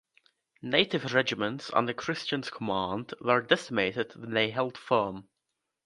Native 0.63 1.13
regiments 1.13 1.69
under 1.73 1.93
Christians 1.93 2.49
command 2.49 3.13
were 3.21 3.39
decimated 3.43 4.15
when 4.15 4.31
they 4.31 4.49
held 4.49 4.75
firm. 4.75 5.29